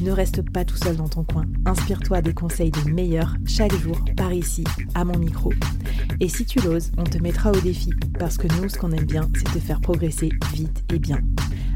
Ne 0.00 0.10
reste 0.10 0.42
pas 0.50 0.64
tout 0.64 0.76
seul 0.76 0.96
dans 0.96 1.08
ton 1.08 1.24
coin. 1.24 1.44
Inspire-toi 1.66 2.22
des 2.22 2.34
conseils 2.34 2.70
des 2.70 2.90
meilleurs 2.90 3.34
chaque 3.46 3.74
jour 3.74 3.98
par 4.16 4.32
ici, 4.32 4.64
à 4.94 5.04
mon 5.04 5.18
micro. 5.18 5.52
Et 6.20 6.28
si 6.28 6.44
tu 6.44 6.60
l'oses, 6.60 6.90
on 6.98 7.04
te 7.04 7.18
mettra 7.18 7.50
au 7.50 7.60
défi 7.60 7.90
parce 8.18 8.36
que 8.36 8.46
nous, 8.60 8.68
ce 8.68 8.78
qu'on 8.78 8.92
aime 8.92 9.06
bien, 9.06 9.28
c'est 9.34 9.44
te 9.44 9.58
faire 9.58 9.80
progresser 9.80 10.30
vite 10.52 10.84
et 10.92 10.98
bien. 10.98 11.18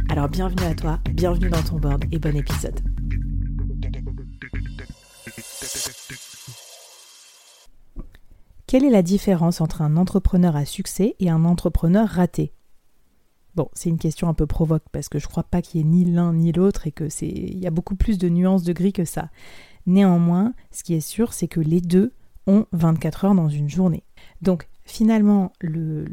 Alors 0.08 0.28
bienvenue 0.28 0.64
à 0.64 0.74
toi, 0.74 0.98
bienvenue 1.12 1.50
dans 1.50 1.62
ton 1.62 1.78
board 1.78 2.05
et 2.11 2.19
bon 2.19 2.36
épisode. 2.36 2.80
Quelle 8.66 8.84
est 8.84 8.91
la 8.91 9.02
différence 9.02 9.61
entre 9.61 9.80
un 9.80 9.96
entrepreneur 9.96 10.55
à 10.55 10.64
succès 10.64 11.16
et 11.20 11.30
un 11.30 11.44
entrepreneur 11.44 12.06
raté? 12.06 12.52
Bon, 13.59 13.69
c'est 13.73 13.89
une 13.89 13.98
question 13.98 14.28
un 14.28 14.34
peu 14.34 14.47
provoque 14.47 14.84
parce 14.92 15.09
que 15.09 15.19
je 15.19 15.27
crois 15.27 15.42
pas 15.42 15.62
qu'il 15.62 15.81
y 15.81 15.83
ait 15.83 15.84
ni 15.84 16.05
l'un 16.05 16.33
ni 16.33 16.53
l'autre 16.53 16.87
et 16.87 16.92
que 16.92 17.09
c'est 17.09 17.27
il 17.27 17.59
y 17.59 17.67
a 17.67 17.73
beaucoup 17.73 17.97
plus 17.97 18.17
de 18.17 18.28
nuances 18.28 18.62
de 18.62 18.73
gris 18.73 18.92
que 18.92 19.05
ça. 19.05 19.31
Néanmoins, 19.84 20.55
ce 20.70 20.84
qui 20.84 20.95
est 20.95 21.01
sûr, 21.01 21.33
c'est 21.33 21.48
que 21.48 21.59
les 21.59 21.81
deux 21.81 22.12
ont 22.47 22.67
24 22.70 23.25
heures 23.25 23.34
dans 23.34 23.48
une 23.48 23.69
journée. 23.69 24.05
Donc 24.42 24.69
finalement, 24.84 25.53
le, 25.61 26.05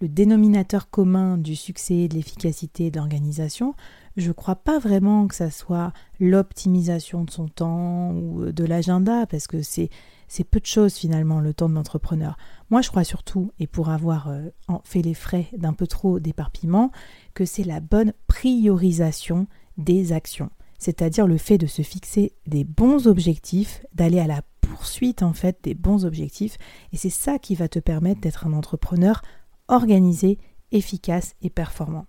dénominateur 0.00 0.90
commun 0.90 1.38
du 1.38 1.54
succès, 1.54 2.08
de 2.08 2.14
l'efficacité 2.14 2.90
d'organisation, 2.90 3.76
je 4.16 4.32
crois 4.32 4.56
pas 4.56 4.80
vraiment 4.80 5.28
que 5.28 5.36
ça 5.36 5.52
soit 5.52 5.92
l'optimisation 6.18 7.22
de 7.22 7.30
son 7.30 7.46
temps 7.46 8.10
ou 8.10 8.50
de 8.50 8.64
l'agenda, 8.64 9.26
parce 9.26 9.46
que 9.46 9.62
c'est 9.62 9.90
c'est 10.34 10.42
peu 10.42 10.58
de 10.58 10.66
choses 10.66 10.94
finalement 10.94 11.38
le 11.38 11.54
temps 11.54 11.68
de 11.68 11.74
l'entrepreneur. 11.74 12.36
Moi 12.68 12.82
je 12.82 12.88
crois 12.88 13.04
surtout, 13.04 13.52
et 13.60 13.68
pour 13.68 13.88
avoir 13.88 14.28
euh, 14.28 14.48
fait 14.82 15.00
les 15.00 15.14
frais 15.14 15.46
d'un 15.56 15.74
peu 15.74 15.86
trop 15.86 16.18
d'éparpillement, 16.18 16.90
que 17.34 17.44
c'est 17.44 17.62
la 17.62 17.78
bonne 17.78 18.12
priorisation 18.26 19.46
des 19.76 20.12
actions. 20.12 20.50
C'est-à-dire 20.76 21.28
le 21.28 21.38
fait 21.38 21.56
de 21.56 21.68
se 21.68 21.82
fixer 21.82 22.32
des 22.48 22.64
bons 22.64 23.06
objectifs, 23.06 23.86
d'aller 23.94 24.18
à 24.18 24.26
la 24.26 24.42
poursuite 24.60 25.22
en 25.22 25.34
fait 25.34 25.58
des 25.62 25.74
bons 25.74 26.04
objectifs. 26.04 26.58
Et 26.92 26.96
c'est 26.96 27.10
ça 27.10 27.38
qui 27.38 27.54
va 27.54 27.68
te 27.68 27.78
permettre 27.78 28.20
d'être 28.20 28.44
un 28.44 28.54
entrepreneur 28.54 29.22
organisé, 29.68 30.38
efficace 30.72 31.36
et 31.42 31.50
performant. 31.50 32.06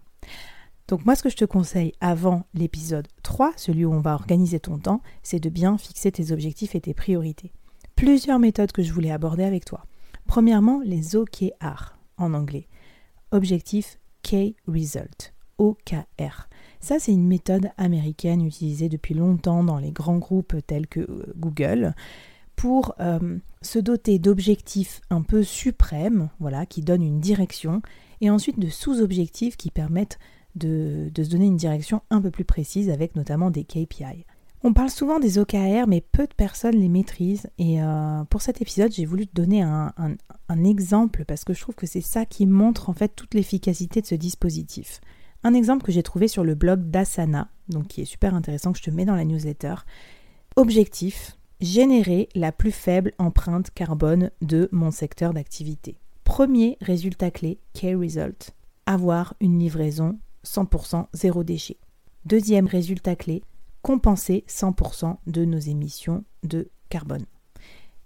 Donc 0.88 1.06
moi 1.06 1.16
ce 1.16 1.22
que 1.22 1.30
je 1.30 1.38
te 1.38 1.46
conseille 1.46 1.94
avant 2.02 2.48
l'épisode 2.56 3.08
3, 3.22 3.54
celui 3.56 3.86
où 3.86 3.94
on 3.94 4.02
va 4.02 4.16
organiser 4.16 4.60
ton 4.60 4.80
temps, 4.80 5.04
c'est 5.22 5.40
de 5.40 5.50
bien 5.50 5.78
fixer 5.78 6.12
tes 6.12 6.32
objectifs 6.32 6.74
et 6.74 6.82
tes 6.82 6.96
priorités 6.96 7.54
plusieurs 7.96 8.40
méthodes 8.40 8.72
que 8.72 8.84
je 8.84 8.94
voulais 8.94 9.12
aborder 9.12 9.44
avec 9.44 9.66
toi. 9.66 9.86
Premièrement, 10.28 10.82
les 10.84 11.16
OKR 11.16 11.98
en 12.18 12.34
anglais. 12.34 12.68
Objectif 13.32 14.00
Key 14.24 14.56
Result. 14.68 15.34
OKR. 15.58 16.50
Ça, 16.80 17.00
c'est 17.00 17.14
une 17.14 17.28
méthode 17.28 17.70
américaine 17.78 18.46
utilisée 18.46 18.90
depuis 18.90 19.14
longtemps 19.14 19.64
dans 19.64 19.78
les 19.78 19.92
grands 19.92 20.18
groupes 20.18 20.56
tels 20.68 20.88
que 20.88 21.00
euh, 21.00 21.34
Google 21.38 21.96
pour 22.56 22.96
euh, 23.00 23.38
se 23.62 23.80
doter 23.80 24.20
d'objectifs 24.20 25.02
un 25.10 25.22
peu 25.22 25.44
suprêmes, 25.44 26.30
voilà, 26.40 26.66
qui 26.66 26.82
donnent 26.82 27.04
une 27.04 27.20
direction, 27.20 27.82
et 28.22 28.30
ensuite 28.30 28.60
de 28.60 28.70
sous-objectifs 28.70 29.58
qui 29.58 29.72
permettent 29.72 30.20
de, 30.56 31.10
de, 31.14 31.24
se 31.24 31.30
donner 31.30 31.48
une 31.48 31.58
direction 31.58 32.02
un 32.10 32.22
peu 32.22 32.32
plus 32.32 32.46
précise 32.46 32.90
avec 32.90 33.16
notamment 33.16 33.52
des 33.52 33.66
KPI. 33.66 34.26
On 34.68 34.74
parle 34.74 34.90
souvent 34.90 35.20
des 35.20 35.38
OKR, 35.38 35.86
mais 35.88 36.02
peu 36.02 36.26
de 36.26 36.34
personnes 36.34 36.78
les 36.78 36.90
maîtrisent. 36.90 37.48
Et 37.60 37.84
euh, 37.84 38.24
pour 38.32 38.42
cet 38.42 38.64
épisode, 38.64 38.92
j'ai 38.92 39.06
voulu 39.06 39.28
te 39.28 39.36
donner 39.36 39.62
un, 39.62 39.94
exemple 40.64 41.24
parce 41.24 41.44
que 41.44 41.54
je 41.54 41.62
trouve 41.62 41.76
que 41.76 41.86
c'est 41.86 42.02
ça 42.02 42.26
qui 42.26 42.48
montre 42.48 42.90
en 42.90 42.94
fait 42.94 43.10
toute 43.10 43.36
l'efficacité 43.36 44.02
de 44.02 44.08
ce 44.08 44.16
dispositif. 44.16 45.02
Un 45.44 45.54
exemple 45.54 45.86
que 45.86 45.92
j'ai 45.92 46.02
trouvé 46.02 46.28
sur 46.28 46.44
le 46.44 46.56
blog 46.56 46.90
d'Asana, 46.90 47.50
donc 47.70 47.90
qui 47.90 48.02
est 48.02 48.06
super 48.06 48.34
intéressant, 48.34 48.72
que 48.72 48.80
je 48.80 48.84
te 48.84 48.90
mets 48.90 49.06
dans 49.06 49.14
la 49.14 49.24
newsletter. 49.24 49.76
Objectif 50.56 51.38
générer 51.62 52.28
la 52.34 52.52
plus 52.52 52.72
faible 52.72 53.14
empreinte 53.20 53.70
carbone 53.70 54.32
de 54.42 54.68
mon 54.72 54.90
secteur 54.90 55.36
d'activité. 55.36 55.96
Premier 56.24 56.80
résultat 56.82 57.30
clé, 57.30 57.60
key 57.74 57.94
result, 57.94 58.50
avoir 58.88 59.36
une 59.42 59.60
livraison 59.60 60.18
100% 60.44 61.06
zéro 61.14 61.44
déchet. 61.44 61.78
Deuxième 62.26 62.66
résultat 62.66 63.16
clé, 63.16 63.44
compenser 63.86 64.44
100% 64.50 65.18
de 65.28 65.46
nos 65.46 65.60
émissions 65.60 66.24
de 66.42 66.70
carbone. 66.90 67.28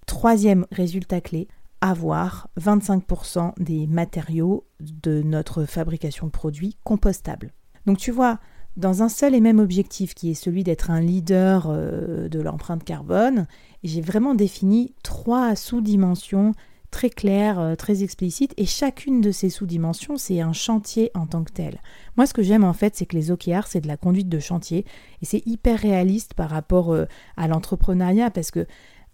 Troisième 0.08 0.66
résultat 0.74 1.22
clé, 1.22 1.48
avoir 1.80 2.50
25% 2.60 3.54
des 3.64 3.88
matériaux 3.88 4.66
de 4.82 5.22
notre 5.22 5.64
fabrication 5.64 6.26
de 6.26 6.32
produits 6.32 6.76
compostables. 6.84 7.54
Donc 7.86 7.98
tu 7.98 8.12
vois, 8.12 8.40
dans 8.76 9.04
un 9.04 9.08
seul 9.08 9.34
et 9.34 9.40
même 9.40 9.60
objectif 9.60 10.16
qui 10.16 10.30
est 10.30 10.34
celui 10.34 10.66
d'être 10.66 10.92
un 10.92 11.00
leader 11.00 11.68
euh, 11.70 12.28
de 12.28 12.42
l'empreinte 12.42 12.84
carbone, 12.84 13.48
j'ai 13.82 14.02
vraiment 14.02 14.36
défini 14.36 14.94
trois 15.02 15.56
sous-dimensions 15.56 16.52
très 16.92 17.10
clair, 17.10 17.60
euh, 17.60 17.76
très 17.76 18.04
explicite, 18.04 18.54
et 18.58 18.66
chacune 18.66 19.22
de 19.22 19.32
ces 19.32 19.50
sous-dimensions, 19.50 20.18
c'est 20.18 20.42
un 20.42 20.54
chantier 20.54 21.12
en 21.14 21.28
tant 21.28 21.44
que 21.44 21.52
tel. 21.52 21.82
Moi, 22.18 22.26
ce 22.26 22.34
que 22.34 22.44
j'aime 22.44 22.64
en 22.64 22.74
fait, 22.74 22.96
c'est 22.96 23.06
que 23.06 23.16
les 23.16 23.32
OKR, 23.32 23.68
c'est 23.68 23.82
de 23.82 23.88
la 23.88 23.98
conduite 23.98 24.30
de 24.30 24.40
chantier, 24.40 24.86
et 25.22 25.26
c'est 25.26 25.46
hyper 25.46 25.80
réaliste 25.80 26.34
par 26.34 26.50
rapport 26.50 26.94
euh, 26.94 27.06
à 27.38 27.48
l'entrepreneuriat, 27.48 28.32
parce 28.32 28.52
que 28.52 28.66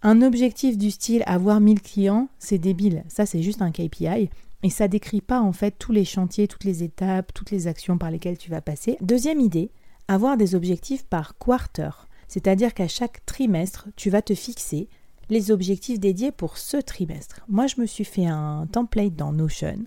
un 0.02 0.22
objectif 0.22 0.76
du 0.76 0.90
style 0.90 1.22
avoir 1.26 1.60
1000 1.60 1.80
clients, 1.82 2.28
c'est 2.38 2.58
débile, 2.58 3.04
ça 3.08 3.26
c'est 3.26 3.42
juste 3.42 3.62
un 3.62 3.70
KPI, 3.70 4.30
et 4.62 4.70
ça 4.70 4.88
décrit 4.88 5.20
pas 5.20 5.40
en 5.40 5.52
fait 5.52 5.72
tous 5.78 5.92
les 5.92 6.04
chantiers, 6.04 6.48
toutes 6.48 6.64
les 6.64 6.82
étapes, 6.82 7.32
toutes 7.34 7.50
les 7.50 7.66
actions 7.66 7.98
par 7.98 8.10
lesquelles 8.10 8.38
tu 8.38 8.50
vas 8.50 8.60
passer. 8.60 8.96
Deuxième 9.00 9.40
idée, 9.40 9.70
avoir 10.08 10.36
des 10.36 10.54
objectifs 10.54 11.04
par 11.04 11.36
quarter, 11.38 11.90
c'est-à-dire 12.28 12.74
qu'à 12.74 12.88
chaque 12.88 13.24
trimestre, 13.26 13.88
tu 13.96 14.10
vas 14.10 14.22
te 14.22 14.34
fixer 14.34 14.88
les 15.28 15.50
objectifs 15.50 16.00
dédiés 16.00 16.32
pour 16.32 16.58
ce 16.58 16.76
trimestre. 16.76 17.40
Moi, 17.48 17.66
je 17.66 17.80
me 17.80 17.86
suis 17.86 18.04
fait 18.04 18.26
un 18.26 18.66
template 18.70 19.16
dans 19.16 19.32
Notion 19.32 19.84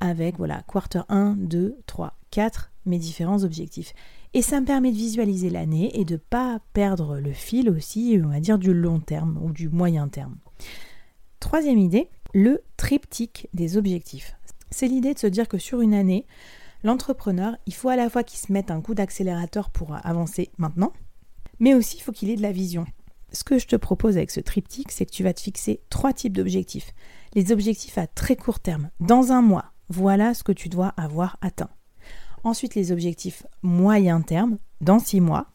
avec 0.00 0.36
voilà, 0.36 0.62
quarter 0.70 1.02
1, 1.08 1.36
2, 1.38 1.76
3, 1.86 2.18
4, 2.30 2.72
mes 2.86 2.98
différents 2.98 3.44
objectifs. 3.44 3.94
Et 4.34 4.42
ça 4.42 4.60
me 4.60 4.66
permet 4.66 4.90
de 4.90 4.96
visualiser 4.96 5.48
l'année 5.48 5.98
et 5.98 6.04
de 6.04 6.14
ne 6.14 6.18
pas 6.18 6.60
perdre 6.72 7.18
le 7.18 7.32
fil 7.32 7.70
aussi, 7.70 8.20
on 8.22 8.28
va 8.28 8.40
dire, 8.40 8.58
du 8.58 8.74
long 8.74 9.00
terme 9.00 9.38
ou 9.42 9.52
du 9.52 9.68
moyen 9.68 10.08
terme. 10.08 10.36
Troisième 11.40 11.78
idée, 11.78 12.08
le 12.34 12.62
triptyque 12.76 13.48
des 13.54 13.76
objectifs. 13.76 14.36
C'est 14.70 14.88
l'idée 14.88 15.14
de 15.14 15.18
se 15.18 15.28
dire 15.28 15.46
que 15.46 15.58
sur 15.58 15.80
une 15.80 15.94
année, 15.94 16.26
l'entrepreneur, 16.82 17.56
il 17.66 17.74
faut 17.74 17.88
à 17.88 17.96
la 17.96 18.10
fois 18.10 18.24
qu'il 18.24 18.40
se 18.40 18.52
mette 18.52 18.72
un 18.72 18.80
coup 18.80 18.94
d'accélérateur 18.94 19.70
pour 19.70 19.94
avancer 20.04 20.50
maintenant, 20.58 20.92
mais 21.60 21.74
aussi 21.74 21.96
il 21.98 22.00
faut 22.00 22.12
qu'il 22.12 22.30
ait 22.30 22.36
de 22.36 22.42
la 22.42 22.52
vision 22.52 22.84
ce 23.34 23.44
que 23.44 23.58
je 23.58 23.66
te 23.66 23.76
propose 23.76 24.16
avec 24.16 24.30
ce 24.30 24.40
triptyque, 24.40 24.92
c'est 24.92 25.06
que 25.06 25.10
tu 25.10 25.22
vas 25.22 25.34
te 25.34 25.40
fixer 25.40 25.80
trois 25.90 26.12
types 26.12 26.36
d'objectifs. 26.36 26.94
Les 27.34 27.52
objectifs 27.52 27.98
à 27.98 28.06
très 28.06 28.36
court 28.36 28.60
terme, 28.60 28.90
dans 29.00 29.32
un 29.32 29.42
mois, 29.42 29.72
voilà 29.88 30.34
ce 30.34 30.42
que 30.42 30.52
tu 30.52 30.68
dois 30.68 30.94
avoir 30.96 31.36
atteint. 31.40 31.70
Ensuite, 32.44 32.74
les 32.74 32.92
objectifs 32.92 33.44
moyen 33.62 34.20
terme, 34.20 34.58
dans 34.80 34.98
six 34.98 35.20
mois, 35.20 35.46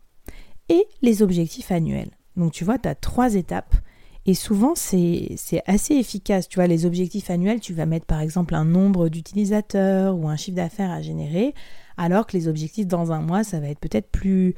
et 0.69 0.85
les 1.01 1.21
objectifs 1.21 1.71
annuels. 1.71 2.11
Donc 2.35 2.51
tu 2.51 2.63
vois, 2.63 2.77
tu 2.77 2.87
as 2.87 2.95
trois 2.95 3.35
étapes. 3.35 3.75
Et 4.25 4.33
souvent, 4.33 4.73
c'est 4.75 5.37
assez 5.65 5.95
efficace. 5.95 6.47
Tu 6.47 6.55
vois, 6.55 6.67
les 6.67 6.85
objectifs 6.85 7.29
annuels, 7.29 7.59
tu 7.59 7.73
vas 7.73 7.85
mettre 7.85 8.05
par 8.05 8.19
exemple 8.19 8.53
un 8.53 8.65
nombre 8.65 9.09
d'utilisateurs 9.09 10.15
ou 10.15 10.27
un 10.27 10.35
chiffre 10.35 10.57
d'affaires 10.57 10.91
à 10.91 11.01
générer, 11.01 11.53
alors 11.97 12.27
que 12.27 12.37
les 12.37 12.47
objectifs 12.47 12.85
dans 12.85 13.11
un 13.11 13.21
mois, 13.21 13.43
ça 13.43 13.59
va 13.59 13.69
être 13.69 13.79
peut-être 13.79 14.11
plus, 14.11 14.55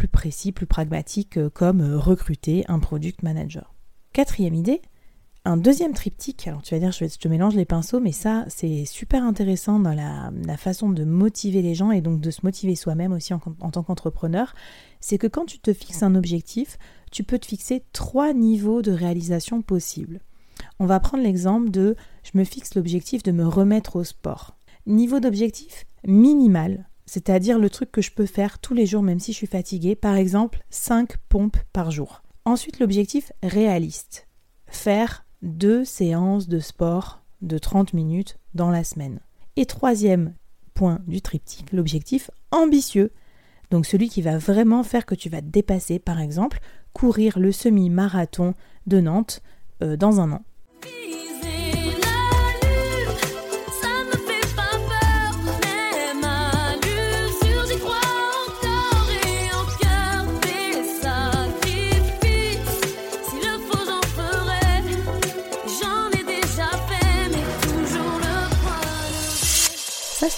plus 0.00 0.08
précis, 0.08 0.50
plus 0.50 0.64
pragmatique, 0.64 1.36
euh, 1.36 1.50
comme 1.50 1.82
euh, 1.82 1.98
recruter 1.98 2.64
un 2.68 2.78
product 2.78 3.22
manager. 3.22 3.74
Quatrième 4.14 4.54
idée, 4.54 4.80
Un 5.44 5.58
deuxième 5.58 5.92
triptyque, 5.92 6.48
alors 6.48 6.62
tu 6.62 6.74
vas 6.74 6.80
dire 6.80 6.92
je, 6.92 7.04
te 7.04 7.28
mélange 7.28 7.54
les 7.54 7.66
pinceaux, 7.66 8.00
mais 8.00 8.12
ça 8.12 8.44
c'est 8.48 8.86
super 8.86 9.22
intéressant 9.22 9.78
dans 9.78 9.92
la, 9.94 10.56
façon 10.56 10.88
de 10.90 11.04
motiver 11.04 11.60
les 11.60 11.74
gens 11.74 11.90
et 11.90 12.00
donc 12.00 12.20
de 12.20 12.30
se 12.30 12.40
motiver 12.44 12.76
soi-même 12.76 13.12
aussi 13.12 13.34
en, 13.34 13.40
en 13.60 13.70
tant 13.70 13.82
qu'entrepreneur, 13.82 14.54
c'est 15.00 15.18
que 15.18 15.26
quand 15.26 15.44
tu 15.44 15.58
te 15.58 15.72
fixes 15.74 16.02
un 16.02 16.14
objectif, 16.14 16.78
tu 17.10 17.22
peux 17.22 17.38
te 17.38 17.46
fixer 17.46 17.84
trois 17.92 18.32
niveaux 18.32 18.80
de 18.80 18.92
réalisation 18.92 19.60
possibles. 19.60 20.20
On 20.78 20.86
va 20.86 21.00
prendre 21.00 21.24
l'exemple 21.24 21.70
de 21.70 21.94
je 22.22 22.38
me 22.38 22.44
fixe 22.44 22.74
l'objectif 22.74 23.22
de 23.22 23.32
me 23.32 23.46
remettre 23.46 23.96
au 23.96 24.04
sport. 24.04 24.56
Niveau 24.86 25.20
d'objectif 25.20 25.86
minimal, 26.06 26.89
c'est-à-dire 27.10 27.58
le 27.58 27.68
truc 27.70 27.90
que 27.90 28.02
je 28.02 28.12
peux 28.12 28.24
faire 28.24 28.60
tous 28.60 28.72
les 28.72 28.86
jours 28.86 29.02
même 29.02 29.18
si 29.18 29.32
je 29.32 29.38
suis 29.38 29.48
fatiguée, 29.48 29.96
par 29.96 30.14
exemple 30.14 30.62
5 30.70 31.16
pompes 31.28 31.56
par 31.72 31.90
jour. 31.90 32.22
Ensuite 32.44 32.78
l'objectif 32.78 33.32
réaliste, 33.42 34.28
faire 34.68 35.24
deux 35.42 35.84
séances 35.84 36.46
de 36.46 36.60
sport 36.60 37.24
de 37.42 37.58
30 37.58 37.94
minutes 37.94 38.38
dans 38.54 38.70
la 38.70 38.84
semaine. 38.84 39.18
Et 39.56 39.66
troisième 39.66 40.34
point 40.72 41.00
du 41.08 41.20
triptyque, 41.20 41.72
l'objectif 41.72 42.30
ambitieux, 42.52 43.10
donc 43.72 43.86
celui 43.86 44.08
qui 44.08 44.22
va 44.22 44.38
vraiment 44.38 44.84
faire 44.84 45.04
que 45.04 45.16
tu 45.16 45.28
vas 45.28 45.40
dépasser, 45.40 45.98
par 45.98 46.20
exemple, 46.20 46.60
courir 46.92 47.40
le 47.40 47.50
semi-marathon 47.50 48.54
de 48.86 49.00
Nantes 49.00 49.42
euh, 49.82 49.96
dans 49.96 50.20
un 50.20 50.30
an. 50.30 50.42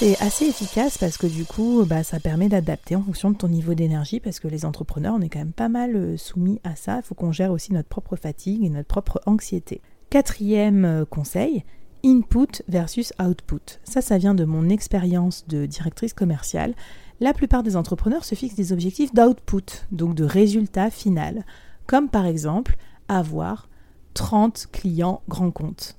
C'est 0.03 0.21
assez 0.21 0.47
efficace 0.47 0.99
parce 0.99 1.17
que 1.17 1.29
du 1.29 1.45
coup, 1.45 1.85
bah, 1.87 2.03
ça 2.03 2.19
permet 2.19 2.49
d'adapter 2.49 2.97
en 2.97 3.03
fonction 3.03 3.31
de 3.31 3.37
ton 3.37 3.47
niveau 3.47 3.75
d'énergie 3.75 4.19
parce 4.19 4.41
que 4.41 4.49
les 4.49 4.65
entrepreneurs, 4.65 5.15
on 5.17 5.21
est 5.21 5.29
quand 5.29 5.39
même 5.39 5.53
pas 5.53 5.69
mal 5.69 5.95
euh, 5.95 6.17
soumis 6.17 6.61
à 6.65 6.75
ça. 6.75 6.97
Il 6.97 7.03
faut 7.05 7.15
qu'on 7.15 7.31
gère 7.31 7.53
aussi 7.53 7.73
notre 7.73 7.89
propre 7.89 8.17
fatigue 8.17 8.65
et 8.65 8.69
notre 8.69 8.89
propre 8.89 9.21
anxiété. 9.27 9.81
Quatrième 10.11 10.85
euh, 10.85 11.05
conseil, 11.05 11.63
input 12.05 12.65
versus 12.67 13.13
output. 13.25 13.79
Ça, 13.85 14.01
ça 14.01 14.19
vient 14.19 14.35
de 14.35 14.45
mon 14.45 14.71
expérience 14.71 15.47
de 15.47 15.67
directrice 15.67 16.15
commerciale. 16.15 16.75
La 17.21 17.33
plupart 17.33 17.63
des 17.63 17.77
entrepreneurs 17.77 18.25
se 18.25 18.35
fixent 18.35 18.57
des 18.57 18.73
objectifs 18.73 19.15
d'output, 19.15 19.87
donc 19.93 20.17
de 20.17 20.25
résultat 20.25 20.91
final, 20.91 21.45
comme 21.87 22.09
par 22.09 22.27
exemple 22.27 22.75
avoir 23.07 23.69
30 24.15 24.67
clients 24.73 25.23
grands 25.29 25.53
comptes. 25.53 25.97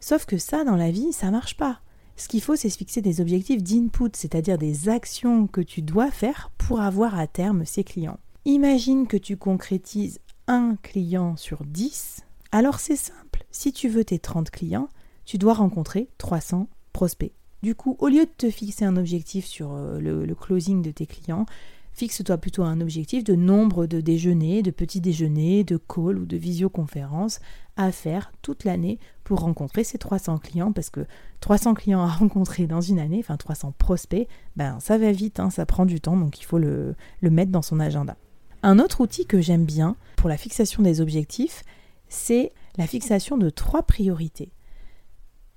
Sauf 0.00 0.26
que 0.26 0.38
ça, 0.38 0.64
dans 0.64 0.76
la 0.76 0.90
vie, 0.90 1.12
ça 1.12 1.30
marche 1.30 1.56
pas. 1.56 1.78
Ce 2.18 2.26
qu'il 2.26 2.42
faut, 2.42 2.56
c'est 2.56 2.68
se 2.68 2.76
fixer 2.76 3.00
des 3.00 3.20
objectifs 3.20 3.62
d'input, 3.62 4.10
c'est-à-dire 4.12 4.58
des 4.58 4.88
actions 4.88 5.46
que 5.46 5.60
tu 5.60 5.82
dois 5.82 6.10
faire 6.10 6.50
pour 6.58 6.80
avoir 6.80 7.16
à 7.16 7.28
terme 7.28 7.64
ces 7.64 7.84
clients. 7.84 8.18
Imagine 8.44 9.06
que 9.06 9.16
tu 9.16 9.36
concrétises 9.36 10.18
un 10.48 10.74
client 10.82 11.36
sur 11.36 11.64
10. 11.64 12.22
Alors 12.50 12.80
c'est 12.80 12.96
simple, 12.96 13.44
si 13.52 13.72
tu 13.72 13.88
veux 13.88 14.04
tes 14.04 14.18
30 14.18 14.50
clients, 14.50 14.88
tu 15.26 15.38
dois 15.38 15.54
rencontrer 15.54 16.08
300 16.18 16.68
prospects. 16.92 17.32
Du 17.62 17.76
coup, 17.76 17.96
au 18.00 18.08
lieu 18.08 18.24
de 18.24 18.30
te 18.36 18.50
fixer 18.50 18.84
un 18.84 18.96
objectif 18.96 19.46
sur 19.46 19.72
euh, 19.72 20.00
le, 20.00 20.26
le 20.26 20.34
closing 20.34 20.82
de 20.82 20.90
tes 20.90 21.06
clients, 21.06 21.46
Fixe-toi 21.98 22.38
plutôt 22.38 22.62
un 22.62 22.80
objectif 22.80 23.24
de 23.24 23.34
nombre 23.34 23.86
de 23.86 24.00
déjeuners, 24.00 24.62
de 24.62 24.70
petits 24.70 25.00
déjeuners, 25.00 25.64
de 25.64 25.76
calls 25.76 26.16
ou 26.16 26.26
de 26.26 26.36
visioconférences 26.36 27.40
à 27.76 27.90
faire 27.90 28.30
toute 28.40 28.62
l'année 28.62 29.00
pour 29.24 29.40
rencontrer 29.40 29.82
ces 29.82 29.98
300 29.98 30.38
clients 30.38 30.70
parce 30.70 30.90
que 30.90 31.04
300 31.40 31.74
clients 31.74 32.04
à 32.04 32.06
rencontrer 32.06 32.68
dans 32.68 32.80
une 32.80 33.00
année, 33.00 33.18
enfin 33.18 33.36
300 33.36 33.74
prospects, 33.76 34.28
ben 34.54 34.78
ça 34.78 34.96
va 34.96 35.10
vite, 35.10 35.40
hein, 35.40 35.50
ça 35.50 35.66
prend 35.66 35.86
du 35.86 36.00
temps 36.00 36.16
donc 36.16 36.38
il 36.38 36.44
faut 36.44 36.58
le, 36.58 36.94
mettre 37.20 37.50
dans 37.50 37.62
son 37.62 37.80
agenda. 37.80 38.16
Un 38.62 38.78
autre 38.78 39.00
outil 39.00 39.26
que 39.26 39.40
j'aime 39.40 39.64
bien 39.64 39.96
pour 40.14 40.28
la 40.28 40.36
fixation 40.36 40.84
des 40.84 41.00
objectifs, 41.00 41.64
c'est 42.08 42.52
la 42.76 42.86
fixation 42.86 43.36
de 43.36 43.50
trois 43.50 43.82
priorités. 43.82 44.52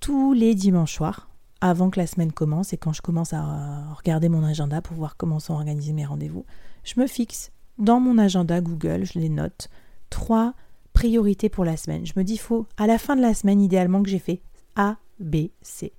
Tous 0.00 0.32
les 0.32 0.56
dimanches 0.56 0.94
soirs, 0.94 1.28
avant 1.62 1.90
que 1.90 2.00
la 2.00 2.08
semaine 2.08 2.32
commence 2.32 2.72
et 2.72 2.76
quand 2.76 2.92
je 2.92 3.00
commence 3.00 3.32
à 3.32 3.94
regarder 3.94 4.28
mon 4.28 4.42
agenda 4.42 4.82
pour 4.82 4.96
voir 4.96 5.16
comment 5.16 5.38
sont 5.38 5.54
organisés 5.54 5.92
mes 5.92 6.04
rendez-vous, 6.04 6.44
je 6.82 7.00
me 7.00 7.06
fixe 7.06 7.52
dans 7.78 8.00
mon 8.00 8.18
agenda 8.18 8.60
Google, 8.60 9.04
je 9.04 9.20
les 9.20 9.28
note, 9.28 9.68
trois 10.10 10.54
priorités 10.92 11.48
pour 11.48 11.64
la 11.64 11.76
semaine. 11.76 12.04
Je 12.04 12.14
me 12.16 12.24
dis, 12.24 12.36
faut 12.36 12.66
à 12.76 12.88
la 12.88 12.98
fin 12.98 13.14
de 13.14 13.22
la 13.22 13.32
semaine, 13.32 13.60
idéalement, 13.60 14.02
que 14.02 14.10
j'ai 14.10 14.18
fait 14.18 14.42
A, 14.74 14.96
B, 15.20 15.50
C. 15.62 15.92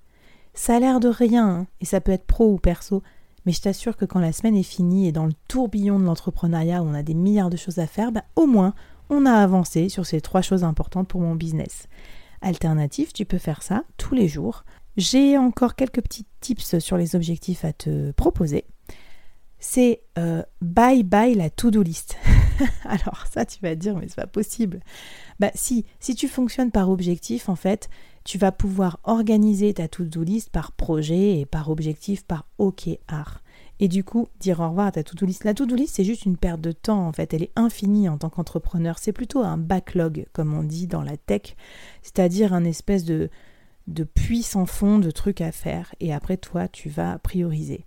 Ça 0.53 0.75
a 0.75 0.79
l'air 0.79 0.99
de 0.99 1.07
rien, 1.07 1.47
hein, 1.47 1.67
et 1.79 1.85
ça 1.85 2.01
peut 2.01 2.11
être 2.11 2.27
pro 2.27 2.51
ou 2.51 2.57
perso, 2.57 3.01
mais 3.45 3.53
je 3.53 3.61
t'assure 3.61 3.95
que 3.95 4.05
quand 4.05 4.19
la 4.19 4.33
semaine 4.33 4.57
est 4.57 4.63
finie 4.63 5.07
et 5.07 5.13
dans 5.13 5.25
le 5.25 5.33
tourbillon 5.47 5.97
de 5.97 6.03
l'entrepreneuriat 6.03 6.83
où 6.83 6.87
on 6.87 6.93
a 6.93 7.03
des 7.03 7.13
milliards 7.13 7.49
de 7.49 7.57
choses 7.57 7.79
à 7.79 7.87
faire, 7.87 8.11
bah, 8.11 8.25
au 8.35 8.47
moins 8.47 8.73
on 9.09 9.25
a 9.25 9.31
avancé 9.33 9.87
sur 9.87 10.05
ces 10.05 10.19
trois 10.19 10.41
choses 10.41 10.65
importantes 10.65 11.07
pour 11.07 11.21
mon 11.21 11.35
business. 11.35 11.87
Alternative, 12.41 13.13
tu 13.13 13.25
peux 13.25 13.37
faire 13.37 13.63
ça 13.63 13.83
tous 13.97 14.13
les 14.13 14.27
jours 14.27 14.65
j'ai 14.97 15.37
encore 15.37 15.75
quelques 15.75 16.01
petits 16.01 16.25
tips 16.39 16.79
sur 16.79 16.97
les 16.97 17.15
objectifs 17.15 17.65
à 17.65 17.73
te 17.73 18.11
proposer. 18.11 18.65
C'est 19.59 20.01
euh, 20.17 20.43
bye 20.61 21.03
bye 21.03 21.35
la 21.35 21.49
to-do 21.49 21.81
list. 21.81 22.17
Alors 22.83 23.25
ça, 23.31 23.45
tu 23.45 23.59
vas 23.61 23.75
dire, 23.75 23.95
mais 23.95 24.07
c'est 24.09 24.15
pas 24.15 24.27
possible. 24.27 24.81
Bah 25.39 25.51
si, 25.55 25.85
si 25.99 26.15
tu 26.15 26.27
fonctionnes 26.27 26.71
par 26.71 26.89
objectif, 26.89 27.47
en 27.47 27.55
fait, 27.55 27.89
tu 28.25 28.37
vas 28.37 28.51
pouvoir 28.51 28.99
organiser 29.03 29.73
ta 29.73 29.87
to-do 29.87 30.23
list 30.23 30.49
par 30.49 30.73
projet 30.73 31.39
et 31.39 31.45
par 31.45 31.69
objectif 31.69 32.25
par 32.25 32.45
OKR. 32.57 33.41
Et 33.79 33.87
du 33.87 34.03
coup, 34.03 34.27
dire 34.39 34.59
au 34.59 34.69
revoir 34.69 34.87
à 34.87 34.91
ta 34.91 35.03
to-do 35.03 35.25
list. 35.25 35.43
La 35.45 35.53
to-do 35.53 35.75
list, 35.75 35.95
c'est 35.95 36.03
juste 36.03 36.25
une 36.25 36.37
perte 36.37 36.61
de 36.61 36.71
temps, 36.71 37.07
en 37.07 37.11
fait. 37.11 37.33
Elle 37.33 37.43
est 37.43 37.51
infinie 37.55 38.07
en 38.07 38.17
tant 38.17 38.29
qu'entrepreneur. 38.29 38.97
C'est 38.99 39.11
plutôt 39.13 39.43
un 39.43 39.57
backlog, 39.57 40.27
comme 40.31 40.53
on 40.53 40.63
dit 40.63 40.87
dans 40.87 41.01
la 41.01 41.17
tech, 41.17 41.55
c'est-à-dire 42.01 42.53
un 42.53 42.63
espèce 42.63 43.03
de, 43.03 43.29
de 43.87 44.03
puits 44.03 44.43
sans 44.43 44.65
fond 44.65 44.99
de 44.99 45.11
trucs 45.11 45.41
à 45.41 45.51
faire 45.51 45.93
et 45.99 46.13
après 46.13 46.37
toi 46.37 46.67
tu 46.67 46.89
vas 46.89 47.17
prioriser. 47.19 47.85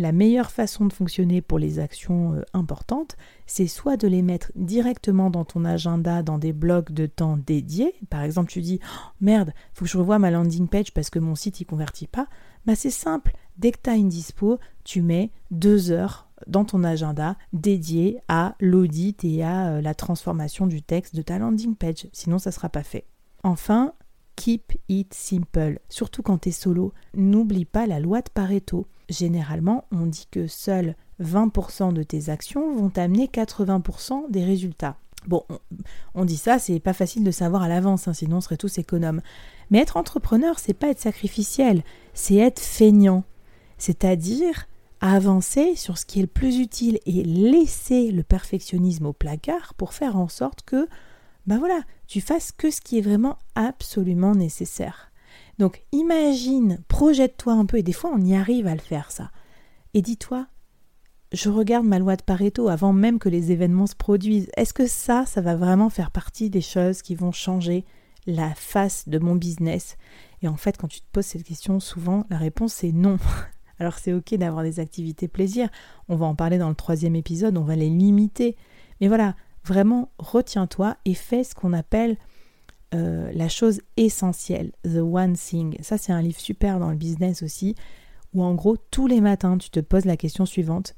La 0.00 0.12
meilleure 0.12 0.52
façon 0.52 0.86
de 0.86 0.92
fonctionner 0.92 1.42
pour 1.42 1.58
les 1.58 1.80
actions 1.80 2.34
euh, 2.34 2.42
importantes, 2.52 3.16
c'est 3.46 3.66
soit 3.66 3.96
de 3.96 4.06
les 4.06 4.22
mettre 4.22 4.52
directement 4.54 5.28
dans 5.28 5.44
ton 5.44 5.64
agenda 5.64 6.22
dans 6.22 6.38
des 6.38 6.52
blocs 6.52 6.92
de 6.92 7.06
temps 7.06 7.36
dédiés. 7.36 7.92
Par 8.08 8.22
exemple, 8.22 8.48
tu 8.48 8.60
dis 8.60 8.78
oh, 8.84 9.08
merde, 9.20 9.52
faut 9.74 9.84
que 9.84 9.90
je 9.90 9.98
revoie 9.98 10.20
ma 10.20 10.30
landing 10.30 10.68
page 10.68 10.94
parce 10.94 11.10
que 11.10 11.18
mon 11.18 11.34
site 11.34 11.60
y 11.60 11.64
convertit 11.64 12.06
pas. 12.06 12.28
Bah 12.64 12.76
c'est 12.76 12.90
simple, 12.90 13.34
dès 13.56 13.72
que 13.72 13.78
tu 13.82 13.90
as 13.90 13.96
une 13.96 14.08
dispo, 14.08 14.60
tu 14.84 15.02
mets 15.02 15.32
deux 15.50 15.90
heures 15.90 16.28
dans 16.46 16.64
ton 16.64 16.84
agenda 16.84 17.36
dédié 17.52 18.20
à 18.28 18.54
l'audit 18.60 19.24
et 19.24 19.42
à 19.42 19.68
euh, 19.68 19.80
la 19.80 19.94
transformation 19.94 20.68
du 20.68 20.80
texte 20.80 21.16
de 21.16 21.22
ta 21.22 21.38
landing 21.38 21.74
page. 21.74 22.06
Sinon, 22.12 22.38
ça 22.38 22.50
ne 22.50 22.54
sera 22.54 22.68
pas 22.68 22.84
fait. 22.84 23.04
Enfin, 23.42 23.94
Keep 24.38 24.78
it 24.88 25.12
simple. 25.14 25.80
Surtout 25.88 26.22
quand 26.22 26.38
tu 26.38 26.50
es 26.50 26.52
solo, 26.52 26.92
n'oublie 27.12 27.64
pas 27.64 27.88
la 27.88 27.98
loi 27.98 28.22
de 28.22 28.30
Pareto. 28.32 28.86
Généralement, 29.08 29.86
on 29.90 30.06
dit 30.06 30.28
que 30.30 30.46
seuls 30.46 30.94
20% 31.20 31.92
de 31.92 32.04
tes 32.04 32.28
actions 32.28 32.72
vont 32.76 32.88
t'amener 32.88 33.26
80% 33.26 34.30
des 34.30 34.44
résultats. 34.44 34.96
Bon, 35.26 35.42
on, 36.14 36.24
dit 36.24 36.36
ça, 36.36 36.60
c'est 36.60 36.78
pas 36.78 36.92
facile 36.92 37.24
de 37.24 37.32
savoir 37.32 37.62
à 37.62 37.68
l'avance, 37.68 38.06
hein, 38.06 38.14
sinon 38.14 38.36
on 38.36 38.40
serait 38.40 38.56
tous 38.56 38.78
économes. 38.78 39.22
Mais 39.72 39.80
être 39.80 39.96
entrepreneur, 39.96 40.60
c'est 40.60 40.72
pas 40.72 40.90
être 40.90 41.00
sacrificiel, 41.00 41.82
c'est 42.14 42.36
être 42.36 42.60
feignant. 42.60 43.24
C'est-à-dire 43.76 44.68
avancer 45.00 45.74
sur 45.74 45.98
ce 45.98 46.06
qui 46.06 46.20
est 46.20 46.22
le 46.22 46.28
plus 46.28 46.60
utile 46.60 47.00
et 47.06 47.24
laisser 47.24 48.12
le 48.12 48.22
perfectionnisme 48.22 49.06
au 49.06 49.12
placard 49.12 49.74
pour 49.74 49.94
faire 49.94 50.16
en 50.16 50.28
sorte 50.28 50.62
que 50.62 50.88
ben 51.48 51.58
voilà, 51.58 51.80
tu 52.06 52.20
fasses 52.20 52.52
que 52.52 52.70
ce 52.70 52.82
qui 52.82 52.98
est 52.98 53.00
vraiment 53.00 53.38
absolument 53.54 54.34
nécessaire. 54.34 55.10
Donc 55.56 55.82
imagine, 55.92 56.78
projette-toi 56.88 57.54
un 57.54 57.64
peu, 57.64 57.78
et 57.78 57.82
des 57.82 57.94
fois 57.94 58.12
on 58.14 58.20
y 58.20 58.36
arrive 58.36 58.66
à 58.66 58.74
le 58.74 58.82
faire 58.82 59.10
ça. 59.10 59.30
Et 59.94 60.02
dis-toi, 60.02 60.46
je 61.32 61.48
regarde 61.48 61.86
ma 61.86 61.98
loi 61.98 62.16
de 62.16 62.22
Pareto 62.22 62.68
avant 62.68 62.92
même 62.92 63.18
que 63.18 63.30
les 63.30 63.50
événements 63.50 63.86
se 63.86 63.96
produisent. 63.96 64.50
Est-ce 64.58 64.74
que 64.74 64.86
ça, 64.86 65.24
ça 65.24 65.40
va 65.40 65.56
vraiment 65.56 65.88
faire 65.88 66.10
partie 66.10 66.50
des 66.50 66.60
choses 66.60 67.00
qui 67.00 67.14
vont 67.14 67.32
changer 67.32 67.86
la 68.26 68.54
face 68.54 69.08
de 69.08 69.18
mon 69.18 69.34
business? 69.34 69.96
Et 70.42 70.48
en 70.48 70.58
fait, 70.58 70.76
quand 70.76 70.88
tu 70.88 71.00
te 71.00 71.06
poses 71.10 71.24
cette 71.24 71.44
question, 71.44 71.80
souvent 71.80 72.26
la 72.28 72.36
réponse 72.36 72.84
est 72.84 72.92
non. 72.92 73.16
Alors 73.78 73.98
c'est 73.98 74.12
ok 74.12 74.34
d'avoir 74.34 74.64
des 74.64 74.80
activités 74.80 75.28
plaisir, 75.28 75.70
on 76.08 76.16
va 76.16 76.26
en 76.26 76.34
parler 76.34 76.58
dans 76.58 76.68
le 76.68 76.74
troisième 76.74 77.16
épisode, 77.16 77.56
on 77.56 77.64
va 77.64 77.74
les 77.74 77.88
limiter. 77.88 78.54
Mais 79.00 79.08
voilà, 79.08 79.34
Vraiment, 79.68 80.10
retiens-toi 80.18 80.96
et 81.04 81.12
fais 81.12 81.44
ce 81.44 81.54
qu'on 81.54 81.74
appelle 81.74 82.16
euh, 82.94 83.30
la 83.34 83.50
chose 83.50 83.82
essentielle, 83.98 84.72
the 84.82 85.02
one 85.02 85.34
thing. 85.34 85.76
Ça, 85.82 85.98
c'est 85.98 86.10
un 86.10 86.22
livre 86.22 86.40
super 86.40 86.78
dans 86.78 86.90
le 86.90 86.96
business 86.96 87.42
aussi, 87.42 87.74
où 88.32 88.42
en 88.42 88.54
gros, 88.54 88.78
tous 88.90 89.06
les 89.06 89.20
matins, 89.20 89.58
tu 89.58 89.68
te 89.68 89.80
poses 89.80 90.06
la 90.06 90.16
question 90.16 90.46
suivante. 90.46 90.96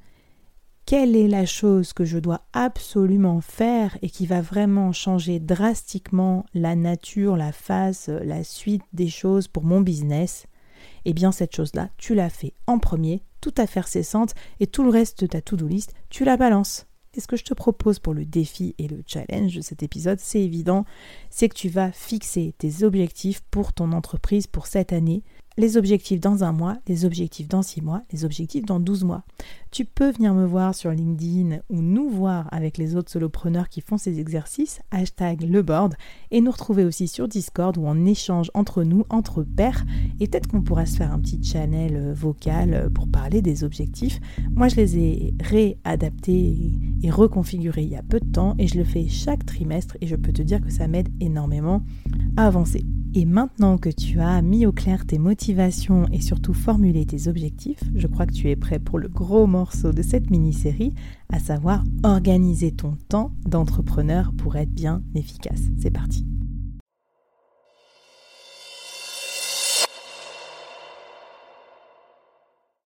quelle 0.86 1.16
est 1.16 1.28
la 1.28 1.46
chose 1.46 1.92
que 1.92 2.04
je 2.04 2.18
dois 2.18 2.42
absolument 2.52 3.40
faire 3.40 3.98
et 4.02 4.10
qui 4.10 4.26
va 4.26 4.40
vraiment 4.40 4.92
changer 4.92 5.40
drastiquement 5.40 6.44
la 6.54 6.76
nature, 6.76 7.36
la 7.36 7.52
face, 7.52 8.08
la 8.08 8.44
suite 8.44 8.82
des 8.92 9.08
choses 9.08 9.48
pour 9.48 9.64
mon 9.64 9.80
business, 9.80 10.46
eh 11.04 11.12
bien 11.12 11.32
cette 11.32 11.54
chose-là, 11.54 11.90
tu 11.96 12.14
la 12.14 12.30
fais 12.30 12.54
en 12.66 12.78
premier, 12.78 13.22
tout 13.40 13.54
à 13.56 13.66
fait 13.66 13.86
cessante, 13.86 14.34
et 14.60 14.66
tout 14.66 14.84
le 14.84 14.90
reste 14.90 15.22
de 15.22 15.26
ta 15.26 15.40
to-do 15.40 15.66
list, 15.66 15.92
tu 16.08 16.24
la 16.24 16.36
balances. 16.36 16.86
Et 17.16 17.20
ce 17.20 17.26
que 17.26 17.36
je 17.36 17.44
te 17.44 17.54
propose 17.54 17.98
pour 17.98 18.14
le 18.14 18.24
défi 18.24 18.76
et 18.78 18.86
le 18.86 19.02
challenge 19.04 19.56
de 19.56 19.60
cet 19.62 19.82
épisode, 19.82 20.20
c'est 20.20 20.40
évident, 20.40 20.84
c'est 21.28 21.48
que 21.48 21.56
tu 21.56 21.68
vas 21.68 21.90
fixer 21.90 22.54
tes 22.56 22.84
objectifs 22.84 23.42
pour 23.50 23.72
ton 23.72 23.90
entreprise 23.92 24.46
pour 24.46 24.68
cette 24.68 24.92
année 24.92 25.24
les 25.56 25.76
objectifs 25.76 26.20
dans 26.20 26.44
un 26.44 26.52
mois, 26.52 26.78
les 26.86 27.04
objectifs 27.04 27.48
dans 27.48 27.62
six 27.62 27.82
mois, 27.82 28.02
les 28.12 28.24
objectifs 28.24 28.64
dans 28.64 28.80
12 28.80 29.04
mois. 29.04 29.24
Tu 29.70 29.84
peux 29.84 30.10
venir 30.10 30.34
me 30.34 30.46
voir 30.46 30.74
sur 30.74 30.90
LinkedIn 30.90 31.58
ou 31.68 31.80
nous 31.80 32.08
voir 32.08 32.48
avec 32.52 32.78
les 32.78 32.96
autres 32.96 33.10
solopreneurs 33.10 33.68
qui 33.68 33.80
font 33.80 33.98
ces 33.98 34.18
exercices, 34.18 34.80
hashtag 34.90 35.42
le 35.42 35.62
board, 35.62 35.94
et 36.30 36.40
nous 36.40 36.50
retrouver 36.50 36.84
aussi 36.84 37.08
sur 37.08 37.28
Discord 37.28 37.76
où 37.76 37.82
on 37.84 38.06
échange 38.06 38.50
entre 38.54 38.82
nous, 38.82 39.04
entre 39.10 39.42
pairs, 39.42 39.84
et 40.18 40.26
peut-être 40.26 40.48
qu'on 40.48 40.62
pourra 40.62 40.86
se 40.86 40.96
faire 40.96 41.12
un 41.12 41.20
petit 41.20 41.42
channel 41.42 41.96
euh, 41.96 42.14
vocal 42.14 42.74
euh, 42.74 42.90
pour 42.90 43.08
parler 43.08 43.42
des 43.42 43.64
objectifs. 43.64 44.20
Moi, 44.52 44.68
je 44.68 44.76
les 44.76 44.98
ai 44.98 45.34
réadaptés 45.40 46.72
et 47.02 47.10
reconfigurés 47.10 47.82
il 47.82 47.90
y 47.90 47.96
a 47.96 48.02
peu 48.02 48.20
de 48.20 48.30
temps, 48.30 48.54
et 48.58 48.66
je 48.66 48.76
le 48.76 48.84
fais 48.84 49.08
chaque 49.08 49.46
trimestre, 49.46 49.96
et 50.00 50.06
je 50.06 50.16
peux 50.16 50.32
te 50.32 50.42
dire 50.42 50.60
que 50.60 50.70
ça 50.70 50.88
m'aide 50.88 51.08
énormément 51.20 51.82
à 52.36 52.46
avancer. 52.46 52.84
Et 53.12 53.24
maintenant 53.24 53.76
que 53.76 53.88
tu 53.88 54.20
as 54.20 54.40
mis 54.40 54.66
au 54.66 54.72
clair 54.72 55.04
tes 55.04 55.18
motivations 55.18 56.06
et 56.12 56.20
surtout 56.20 56.54
formulé 56.54 57.04
tes 57.06 57.26
objectifs, 57.26 57.82
je 57.96 58.06
crois 58.06 58.24
que 58.24 58.32
tu 58.32 58.48
es 58.48 58.56
prêt 58.56 58.78
pour 58.78 59.00
le 59.00 59.08
gros 59.08 59.48
morceau 59.48 59.92
de 59.92 60.02
cette 60.02 60.30
mini-série, 60.30 60.94
à 61.28 61.40
savoir 61.40 61.82
organiser 62.04 62.70
ton 62.70 62.96
temps 63.08 63.32
d'entrepreneur 63.46 64.32
pour 64.32 64.54
être 64.54 64.72
bien 64.72 65.02
efficace. 65.16 65.62
C'est 65.78 65.90
parti. 65.90 66.24